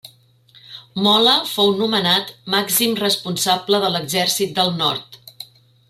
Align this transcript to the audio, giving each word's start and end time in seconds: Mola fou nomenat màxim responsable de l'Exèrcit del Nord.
Mola 1.07 1.35
fou 1.51 1.69
nomenat 1.81 2.31
màxim 2.55 2.97
responsable 3.03 3.83
de 3.85 3.93
l'Exèrcit 3.97 4.57
del 4.61 4.75
Nord. 4.83 5.21